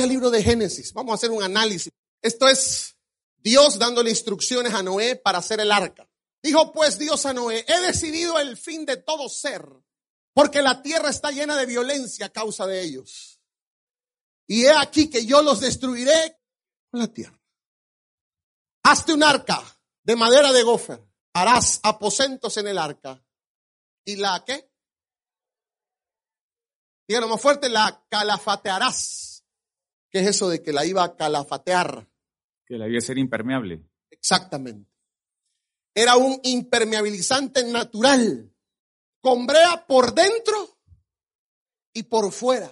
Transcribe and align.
Vaya 0.00 0.04
al 0.04 0.14
libro 0.14 0.30
de 0.30 0.42
Génesis, 0.42 0.94
vamos 0.94 1.12
a 1.12 1.16
hacer 1.16 1.30
un 1.30 1.42
análisis. 1.42 1.92
Esto 2.22 2.48
es 2.48 2.96
Dios 3.36 3.78
dándole 3.78 4.08
instrucciones 4.08 4.72
a 4.72 4.82
Noé 4.82 5.16
para 5.16 5.36
hacer 5.36 5.60
el 5.60 5.70
arca. 5.70 6.08
Dijo 6.42 6.72
pues 6.72 6.98
Dios 6.98 7.26
a 7.26 7.34
Noé, 7.34 7.66
he 7.68 7.80
decidido 7.82 8.38
el 8.38 8.56
fin 8.56 8.86
de 8.86 8.96
todo 8.96 9.28
ser, 9.28 9.62
porque 10.32 10.62
la 10.62 10.80
tierra 10.80 11.10
está 11.10 11.30
llena 11.32 11.54
de 11.54 11.66
violencia 11.66 12.24
a 12.24 12.28
causa 12.30 12.66
de 12.66 12.80
ellos. 12.80 13.42
Y 14.46 14.64
he 14.64 14.74
aquí 14.74 15.10
que 15.10 15.26
yo 15.26 15.42
los 15.42 15.60
destruiré 15.60 16.38
con 16.90 17.00
la 17.00 17.08
tierra. 17.08 17.38
Hazte 18.84 19.12
un 19.12 19.22
arca 19.22 19.62
de 20.02 20.16
madera 20.16 20.50
de 20.50 20.62
gofer, 20.62 21.06
harás 21.34 21.78
aposentos 21.82 22.56
en 22.56 22.68
el 22.68 22.78
arca. 22.78 23.22
¿Y 24.06 24.16
la 24.16 24.42
qué? 24.46 24.72
Díganlo 27.06 27.28
más 27.28 27.42
fuerte, 27.42 27.68
la 27.68 28.02
calafatearás. 28.08 29.29
¿Qué 30.10 30.20
es 30.20 30.26
eso 30.26 30.48
de 30.48 30.62
que 30.62 30.72
la 30.72 30.84
iba 30.84 31.04
a 31.04 31.16
calafatear? 31.16 32.08
Que 32.66 32.76
la 32.76 32.88
iba 32.88 32.98
a 32.98 33.02
ser 33.02 33.18
impermeable. 33.18 33.88
Exactamente. 34.10 34.90
Era 35.94 36.16
un 36.16 36.38
impermeabilizante 36.42 37.64
natural, 37.64 38.52
con 39.20 39.46
brea 39.46 39.86
por 39.86 40.14
dentro 40.14 40.78
y 41.92 42.02
por 42.04 42.32
fuera. 42.32 42.70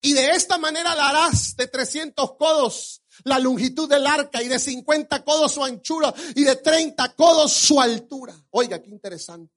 Y 0.00 0.12
de 0.12 0.30
esta 0.30 0.58
manera 0.58 0.94
la 0.94 1.08
harás 1.08 1.56
de 1.56 1.66
300 1.66 2.36
codos 2.36 3.02
la 3.24 3.38
longitud 3.38 3.88
del 3.88 4.06
arca 4.06 4.42
y 4.42 4.48
de 4.48 4.58
50 4.58 5.24
codos 5.24 5.52
su 5.52 5.64
anchura 5.64 6.12
y 6.34 6.44
de 6.44 6.56
30 6.56 7.14
codos 7.14 7.52
su 7.52 7.80
altura. 7.80 8.34
Oiga, 8.50 8.80
qué 8.80 8.90
interesante. 8.90 9.54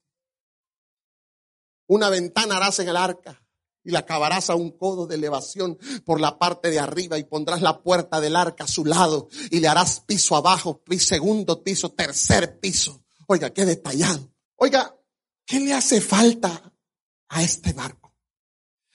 Una 1.88 2.08
ventana 2.08 2.56
harás 2.56 2.78
en 2.78 2.88
el 2.88 2.96
arca 2.96 3.40
y 3.84 3.90
la 3.90 4.00
acabarás 4.00 4.50
a 4.50 4.54
un 4.54 4.70
codo 4.70 5.06
de 5.06 5.14
elevación 5.14 5.78
por 6.04 6.20
la 6.20 6.38
parte 6.38 6.70
de 6.70 6.78
arriba 6.78 7.18
y 7.18 7.24
pondrás 7.24 7.62
la 7.62 7.82
puerta 7.82 8.20
del 8.20 8.36
arca 8.36 8.64
a 8.64 8.68
su 8.68 8.84
lado 8.84 9.28
y 9.50 9.60
le 9.60 9.68
harás 9.68 10.00
piso 10.00 10.36
abajo, 10.36 10.82
segundo 10.98 11.62
piso, 11.62 11.90
tercer 11.90 12.60
piso. 12.60 13.02
Oiga, 13.26 13.50
qué 13.50 13.64
detallado. 13.64 14.32
Oiga, 14.56 14.94
¿qué 15.46 15.60
le 15.60 15.72
hace 15.72 16.00
falta 16.00 16.72
a 17.28 17.42
este 17.42 17.72
barco? 17.72 18.00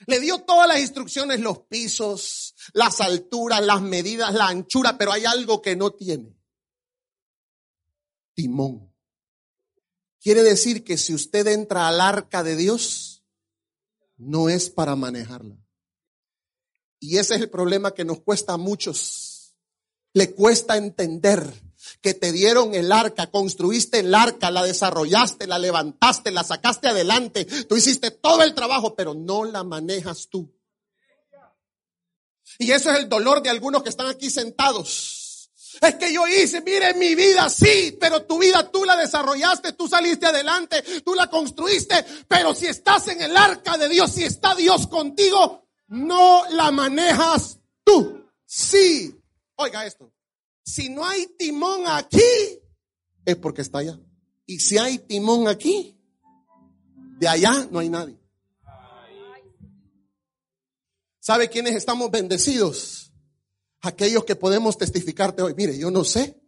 Le 0.06 0.20
dio 0.20 0.42
todas 0.42 0.68
las 0.68 0.78
instrucciones, 0.78 1.40
los 1.40 1.60
pisos, 1.60 2.54
las 2.72 3.00
alturas, 3.00 3.64
las 3.64 3.82
medidas, 3.82 4.32
la 4.34 4.48
anchura, 4.48 4.96
pero 4.96 5.12
hay 5.12 5.24
algo 5.24 5.60
que 5.60 5.74
no 5.74 5.90
tiene. 5.92 6.36
Timón. 8.34 8.92
Quiere 10.20 10.42
decir 10.42 10.84
que 10.84 10.96
si 10.98 11.14
usted 11.14 11.46
entra 11.48 11.88
al 11.88 12.00
arca 12.00 12.42
de 12.42 12.56
Dios, 12.56 13.05
no 14.16 14.48
es 14.48 14.70
para 14.70 14.96
manejarla. 14.96 15.56
Y 16.98 17.18
ese 17.18 17.34
es 17.34 17.40
el 17.42 17.50
problema 17.50 17.92
que 17.92 18.04
nos 18.04 18.20
cuesta 18.20 18.54
a 18.54 18.56
muchos. 18.56 19.54
Le 20.12 20.32
cuesta 20.32 20.76
entender 20.76 21.52
que 22.00 22.14
te 22.14 22.32
dieron 22.32 22.74
el 22.74 22.90
arca, 22.90 23.30
construiste 23.30 24.00
el 24.00 24.14
arca, 24.14 24.50
la 24.50 24.62
desarrollaste, 24.64 25.46
la 25.46 25.58
levantaste, 25.58 26.30
la 26.30 26.42
sacaste 26.42 26.88
adelante, 26.88 27.44
tú 27.44 27.76
hiciste 27.76 28.10
todo 28.10 28.42
el 28.42 28.54
trabajo, 28.54 28.96
pero 28.96 29.14
no 29.14 29.44
la 29.44 29.62
manejas 29.62 30.28
tú. 30.28 30.52
Y 32.58 32.70
eso 32.72 32.90
es 32.90 32.98
el 32.98 33.08
dolor 33.08 33.42
de 33.42 33.50
algunos 33.50 33.82
que 33.82 33.90
están 33.90 34.06
aquí 34.06 34.30
sentados 34.30 35.25
es 35.80 35.94
que 35.96 36.12
yo 36.12 36.26
hice, 36.26 36.60
mire 36.60 36.94
mi 36.94 37.14
vida, 37.14 37.48
sí, 37.48 37.96
pero 38.00 38.24
tu 38.24 38.38
vida 38.38 38.70
tú 38.70 38.84
la 38.84 38.96
desarrollaste, 38.96 39.72
tú 39.72 39.88
saliste 39.88 40.26
adelante, 40.26 40.82
tú 41.04 41.14
la 41.14 41.28
construiste, 41.28 42.04
pero 42.28 42.54
si 42.54 42.66
estás 42.66 43.08
en 43.08 43.22
el 43.22 43.36
arca 43.36 43.76
de 43.76 43.88
Dios, 43.88 44.12
si 44.12 44.24
está 44.24 44.54
Dios 44.54 44.86
contigo, 44.86 45.66
no 45.88 46.44
la 46.50 46.70
manejas 46.70 47.58
tú. 47.84 48.30
Sí, 48.44 49.14
oiga 49.56 49.86
esto, 49.86 50.12
si 50.64 50.88
no 50.88 51.04
hay 51.04 51.26
timón 51.38 51.84
aquí, 51.86 52.20
es 53.24 53.36
porque 53.36 53.62
está 53.62 53.78
allá. 53.78 53.98
Y 54.46 54.60
si 54.60 54.78
hay 54.78 54.98
timón 54.98 55.48
aquí, 55.48 55.96
de 57.18 57.28
allá 57.28 57.68
no 57.70 57.80
hay 57.80 57.88
nadie. 57.88 58.18
¿Sabe 61.18 61.50
quiénes 61.50 61.74
estamos 61.74 62.10
bendecidos? 62.10 63.12
Aquellos 63.82 64.24
que 64.24 64.36
podemos 64.36 64.76
testificarte 64.78 65.42
hoy. 65.42 65.54
Mire, 65.56 65.78
yo 65.78 65.90
no 65.90 66.04
sé 66.04 66.40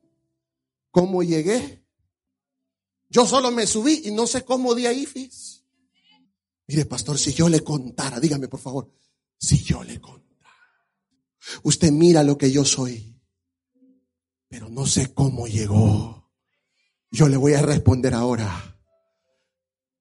cómo 0.90 1.22
llegué. 1.22 1.84
Yo 3.08 3.26
solo 3.26 3.50
me 3.50 3.66
subí 3.66 4.02
y 4.04 4.10
no 4.10 4.26
sé 4.26 4.44
cómo 4.44 4.74
di 4.74 4.86
ahí, 4.86 5.06
fis. 5.06 5.64
Mire, 6.66 6.84
pastor, 6.84 7.18
si 7.18 7.32
yo 7.32 7.48
le 7.48 7.60
contara, 7.60 8.20
dígame 8.20 8.48
por 8.48 8.60
favor, 8.60 8.92
si 9.38 9.62
yo 9.62 9.82
le 9.82 9.98
contara. 10.00 10.28
Usted 11.62 11.90
mira 11.90 12.22
lo 12.22 12.36
que 12.36 12.50
yo 12.50 12.64
soy, 12.64 13.18
pero 14.48 14.68
no 14.68 14.86
sé 14.86 15.14
cómo 15.14 15.46
llegó. 15.46 16.30
Yo 17.10 17.28
le 17.28 17.38
voy 17.38 17.54
a 17.54 17.62
responder 17.62 18.12
ahora. 18.12 18.78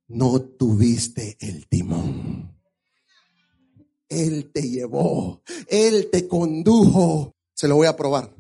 No 0.08 0.42
tuviste 0.42 1.38
el 1.40 1.68
timón. 1.68 2.47
Él 4.10 4.52
te 4.52 4.62
llevó, 4.62 5.42
Él 5.68 6.10
te 6.12 6.28
condujo. 6.28 7.36
Se 7.54 7.68
lo 7.68 7.76
voy 7.76 7.88
a 7.88 7.96
probar. 7.96 8.34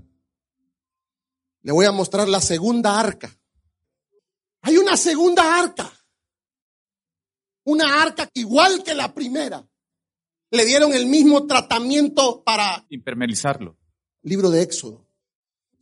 Le 1.61 1.71
voy 1.71 1.85
a 1.85 1.91
mostrar 1.91 2.27
la 2.27 2.39
segunda 2.39 2.99
arca. 2.99 3.35
Hay 4.61 4.77
una 4.77 4.95
segunda 4.95 5.59
arca. 5.59 5.91
Una 7.65 8.01
arca 8.01 8.29
igual 8.33 8.83
que 8.83 8.93
la 8.93 9.13
primera. 9.13 9.67
Le 10.51 10.65
dieron 10.65 10.93
el 10.93 11.07
mismo 11.07 11.45
tratamiento 11.45 12.43
para 12.43 12.85
impermeabilizarlo. 12.89 13.77
Libro 14.21 14.49
de 14.49 14.61
Éxodo. 14.61 15.06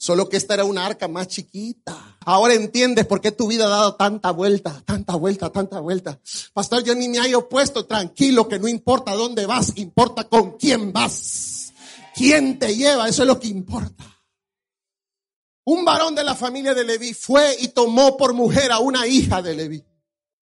Solo 0.05 0.29
que 0.29 0.37
esta 0.37 0.53
era 0.53 0.65
una 0.65 0.85
arca 0.85 1.07
más 1.07 1.29
chiquita. 1.29 2.19
Ahora 2.25 2.53
entiendes 2.53 3.07
por 3.07 3.21
qué 3.21 3.31
tu 3.31 3.47
vida 3.47 3.65
ha 3.65 3.69
dado 3.69 3.95
tanta 3.95 4.29
vuelta, 4.29 4.83
tanta 4.85 5.15
vuelta, 5.15 5.51
tanta 5.51 5.79
vuelta. 5.79 6.21
Pastor, 6.53 6.83
yo 6.83 6.93
ni 6.93 7.09
me 7.09 7.17
he 7.17 7.33
opuesto. 7.33 7.87
Tranquilo, 7.87 8.47
que 8.47 8.59
no 8.59 8.67
importa 8.67 9.15
dónde 9.15 9.47
vas, 9.47 9.73
importa 9.77 10.25
con 10.25 10.59
quién 10.59 10.93
vas. 10.93 11.73
¿Quién 12.13 12.59
te 12.59 12.75
lleva? 12.75 13.09
Eso 13.09 13.23
es 13.23 13.27
lo 13.27 13.39
que 13.39 13.47
importa. 13.47 14.05
Un 15.63 15.83
varón 15.83 16.13
de 16.13 16.23
la 16.23 16.35
familia 16.35 16.75
de 16.75 16.83
Leví 16.83 17.15
fue 17.15 17.57
y 17.59 17.69
tomó 17.69 18.15
por 18.15 18.35
mujer 18.35 18.71
a 18.71 18.77
una 18.77 19.07
hija 19.07 19.41
de 19.41 19.55
Leví, 19.55 19.83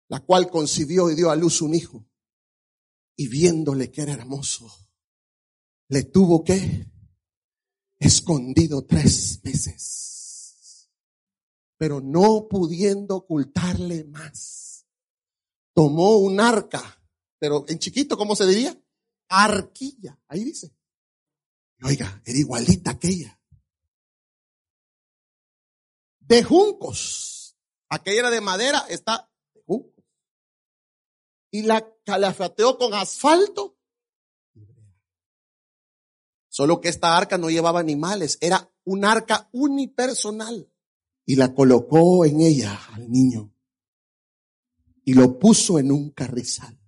la 0.08 0.18
cual 0.18 0.50
concibió 0.50 1.08
y 1.12 1.14
dio 1.14 1.30
a 1.30 1.36
luz 1.36 1.62
un 1.62 1.76
hijo. 1.76 2.04
Y 3.14 3.28
viéndole 3.28 3.92
que 3.92 4.02
era 4.02 4.14
hermoso, 4.14 4.68
le 5.86 6.02
tuvo 6.02 6.42
que 6.42 6.92
escondido 8.06 8.84
tres 8.84 9.40
meses, 9.42 10.90
pero 11.76 12.00
no 12.00 12.46
pudiendo 12.48 13.16
ocultarle 13.16 14.04
más. 14.04 14.86
Tomó 15.74 16.18
un 16.18 16.40
arca, 16.40 17.02
pero 17.38 17.64
en 17.68 17.78
chiquito, 17.78 18.16
¿cómo 18.16 18.36
se 18.36 18.46
diría? 18.46 18.80
Arquilla, 19.28 20.20
ahí 20.28 20.44
dice. 20.44 20.74
Oiga, 21.82 22.22
era 22.24 22.38
igualita 22.38 22.98
que 22.98 23.08
ella. 23.08 23.40
De 26.20 26.42
juncos. 26.44 27.56
Aquella 27.88 28.20
era 28.20 28.30
de 28.30 28.40
madera, 28.40 28.86
está 28.88 29.30
de 29.52 29.62
juncos. 29.66 30.04
Y 31.50 31.62
la 31.62 31.86
calafateó 32.04 32.78
con 32.78 32.94
asfalto 32.94 33.78
Solo 36.54 36.80
que 36.80 36.88
esta 36.88 37.16
arca 37.16 37.36
no 37.36 37.50
llevaba 37.50 37.80
animales, 37.80 38.38
era 38.40 38.70
un 38.84 39.04
arca 39.04 39.48
unipersonal. 39.50 40.70
Y 41.26 41.34
la 41.34 41.52
colocó 41.52 42.24
en 42.24 42.40
ella 42.40 42.78
al 42.92 43.10
niño. 43.10 43.52
Y 45.02 45.14
lo 45.14 45.36
puso 45.40 45.80
en 45.80 45.90
un 45.90 46.10
carrizal. 46.10 46.78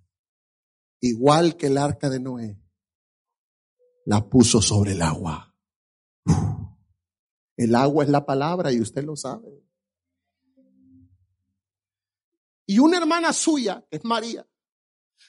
Igual 1.01 1.57
que 1.57 1.67
el 1.67 1.77
arca 1.77 2.09
de 2.09 2.21
Noé. 2.21 2.57
La 4.05 4.29
puso 4.29 4.61
sobre 4.61 4.93
el 4.93 5.01
agua. 5.01 5.53
El 7.57 7.75
agua 7.75 8.05
es 8.05 8.09
la 8.09 8.25
palabra 8.25 8.71
y 8.71 8.79
usted 8.79 9.03
lo 9.03 9.17
sabe. 9.17 9.67
Y 12.65 12.79
una 12.79 12.99
hermana 12.99 13.33
suya, 13.33 13.85
que 13.91 13.97
es 13.97 14.05
María, 14.05 14.47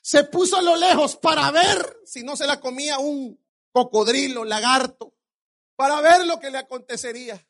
Se 0.00 0.22
puso 0.22 0.56
a 0.56 0.62
lo 0.62 0.76
lejos 0.76 1.16
para 1.16 1.50
ver 1.50 2.02
si 2.04 2.22
no 2.22 2.36
se 2.36 2.46
la 2.46 2.60
comía 2.60 3.00
un 3.00 3.36
cocodrilo, 3.78 4.44
lagarto, 4.44 5.14
para 5.76 6.00
ver 6.00 6.26
lo 6.26 6.40
que 6.40 6.50
le 6.50 6.58
acontecería. 6.58 7.46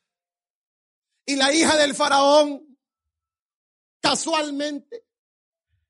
Y 1.25 1.37
la 1.37 1.53
hija 1.53 1.77
del 1.77 1.95
faraón, 1.95 2.79
casualmente, 4.01 5.07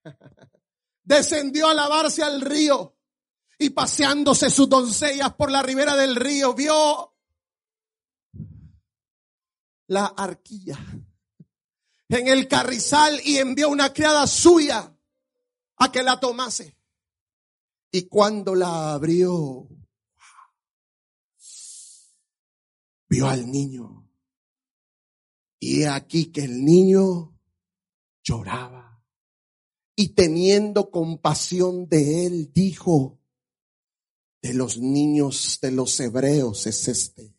descendió 1.03 1.69
a 1.69 1.75
lavarse 1.75 2.23
al 2.23 2.41
río 2.41 2.97
y 3.59 3.71
paseándose 3.71 4.51
sus 4.51 4.69
doncellas 4.69 5.35
por 5.35 5.51
la 5.51 5.63
ribera 5.63 5.97
del 5.97 6.15
río, 6.15 6.55
vio 6.55 7.17
la 9.89 10.07
arquilla 10.07 10.79
en 12.09 12.29
el 12.29 12.49
carrizal 12.49 13.21
y 13.25 13.39
envió 13.39 13.69
una 13.69 13.93
criada 13.93 14.27
suya 14.27 14.95
a 15.77 15.93
que 15.93 16.03
la 16.03 16.19
tomase. 16.19 16.77
Y 17.91 18.07
cuando 18.09 18.55
la 18.55 18.93
abrió, 18.93 19.67
vio 23.09 23.29
al 23.29 23.51
niño. 23.51 24.09
Y 25.61 25.85
aquí 25.85 26.33
que 26.33 26.45
el 26.45 26.65
niño 26.65 27.37
lloraba. 28.23 29.03
Y 29.97 30.11
teniendo 30.11 30.91
compasión 30.91 31.89
de 31.89 32.27
él, 32.27 32.53
dijo, 32.53 33.19
de 34.41 34.55
los 34.55 34.79
niños 34.79 35.59
de 35.61 35.73
los 35.73 35.99
hebreos 35.99 36.67
es 36.67 36.87
este. 36.89 37.35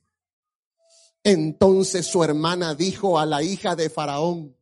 Entonces 1.23 2.07
su 2.07 2.23
hermana 2.23 2.75
dijo 2.75 3.19
a 3.19 3.25
la 3.25 3.43
hija 3.43 3.75
de 3.75 3.89
Faraón, 3.89 4.55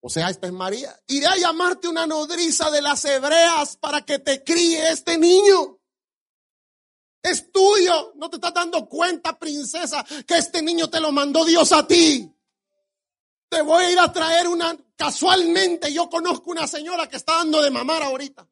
o 0.00 0.08
sea, 0.08 0.30
esta 0.30 0.46
es 0.46 0.52
María, 0.52 0.96
iré 1.08 1.26
a 1.26 1.36
llamarte 1.36 1.88
una 1.88 2.06
nodriza 2.06 2.70
de 2.70 2.80
las 2.80 3.04
hebreas 3.04 3.76
para 3.76 4.04
que 4.04 4.20
te 4.20 4.44
críe 4.44 4.90
este 4.90 5.18
niño. 5.18 5.80
Es 7.26 7.50
tuyo. 7.50 8.12
No 8.14 8.30
te 8.30 8.36
estás 8.36 8.54
dando 8.54 8.88
cuenta, 8.88 9.36
princesa, 9.36 10.04
que 10.26 10.38
este 10.38 10.62
niño 10.62 10.88
te 10.88 11.00
lo 11.00 11.10
mandó 11.10 11.44
Dios 11.44 11.72
a 11.72 11.84
ti. 11.84 12.32
Te 13.48 13.62
voy 13.62 13.84
a 13.84 13.90
ir 13.90 13.98
a 13.98 14.12
traer 14.12 14.46
una, 14.46 14.76
casualmente 14.96 15.92
yo 15.92 16.08
conozco 16.08 16.52
una 16.52 16.68
señora 16.68 17.08
que 17.08 17.16
está 17.16 17.38
dando 17.38 17.60
de 17.60 17.70
mamar 17.70 18.02
ahorita. 18.02 18.48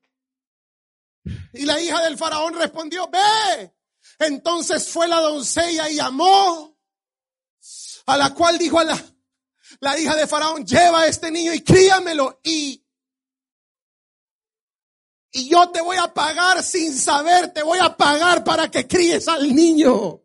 Y 1.53 1.65
la 1.65 1.81
hija 1.81 2.03
del 2.03 2.19
faraón 2.19 2.55
respondió, 2.55 3.09
ve. 3.09 3.73
Entonces 4.19 4.89
fue 4.89 5.07
la 5.07 5.21
doncella 5.21 5.89
y 5.89 5.97
llamó, 5.97 6.77
a 8.07 8.17
la 8.17 8.35
cual 8.35 8.59
dijo 8.59 8.81
a 8.81 8.85
la, 8.85 9.05
la 9.81 9.99
hija 9.99 10.17
de 10.17 10.27
faraón, 10.27 10.67
lleva 10.67 11.03
a 11.03 11.07
este 11.07 11.31
niño 11.31 11.55
y 11.55 11.63
críamelo 11.63 12.41
y 12.43 12.84
y 15.35 15.49
yo 15.49 15.69
te 15.71 15.83
voy 15.83 15.97
a 15.97 16.15
pagar 16.15 16.63
sin 16.63 16.97
saber, 16.97 17.53
te 17.53 17.65
voy 17.65 17.81
a 17.83 17.97
pagar 17.97 18.45
para 18.45 18.71
que 18.71 18.87
críes 18.87 19.27
al 19.27 19.53
niño. 19.55 20.23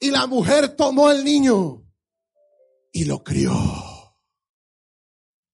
Y 0.00 0.10
la 0.10 0.26
mujer 0.26 0.74
tomó 0.74 1.06
al 1.06 1.24
niño 1.24 1.86
y 2.90 3.04
lo 3.04 3.22
crió. 3.22 3.54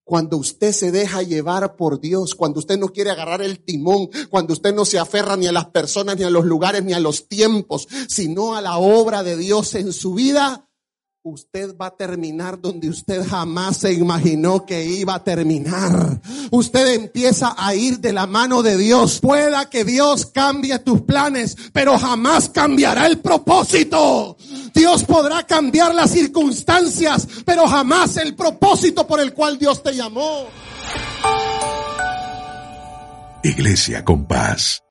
Cuando 0.02 0.38
usted 0.38 0.72
se 0.72 0.90
deja 0.90 1.22
llevar 1.22 1.76
por 1.76 2.00
Dios, 2.00 2.34
cuando 2.34 2.60
usted 2.60 2.78
no 2.78 2.88
quiere 2.88 3.10
agarrar 3.10 3.42
el 3.42 3.62
timón, 3.62 4.08
cuando 4.30 4.54
usted 4.54 4.74
no 4.74 4.86
se 4.86 4.98
aferra 4.98 5.36
ni 5.36 5.46
a 5.46 5.52
las 5.52 5.66
personas, 5.66 6.16
ni 6.16 6.24
a 6.24 6.30
los 6.30 6.46
lugares, 6.46 6.82
ni 6.82 6.94
a 6.94 6.98
los 6.98 7.28
tiempos, 7.28 7.86
sino 8.08 8.56
a 8.56 8.62
la 8.62 8.78
obra 8.78 9.22
de 9.22 9.36
Dios 9.36 9.74
en 9.74 9.92
su 9.92 10.14
vida, 10.14 10.69
usted 11.22 11.76
va 11.76 11.86
a 11.86 11.96
terminar 11.96 12.58
donde 12.60 12.88
usted 12.88 13.26
jamás 13.26 13.76
se 13.78 13.92
imaginó 13.92 14.64
que 14.64 14.84
iba 14.84 15.14
a 15.14 15.24
terminar. 15.24 16.20
Usted 16.50 16.94
empieza 16.94 17.54
a 17.56 17.74
ir 17.74 17.98
de 18.00 18.12
la 18.12 18.26
mano 18.26 18.62
de 18.62 18.76
Dios. 18.78 19.20
Pueda 19.20 19.68
que 19.68 19.84
Dios 19.84 20.26
cambie 20.26 20.78
tus 20.78 21.02
planes, 21.02 21.56
pero 21.72 21.98
jamás 21.98 22.48
cambiará 22.48 23.06
el 23.06 23.18
propósito. 23.18 24.36
Dios 24.74 25.04
podrá 25.04 25.46
cambiar 25.46 25.94
las 25.94 26.10
circunstancias, 26.10 27.26
pero 27.44 27.66
jamás 27.66 28.16
el 28.16 28.34
propósito 28.34 29.06
por 29.06 29.20
el 29.20 29.34
cual 29.34 29.58
Dios 29.58 29.82
te 29.82 29.94
llamó. 29.94 30.46
Iglesia 33.42 34.04
con 34.04 34.26
paz 34.26 34.82